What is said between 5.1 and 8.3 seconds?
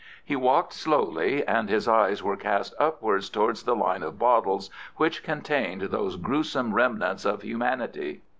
contained those gruesome remnants of humanity.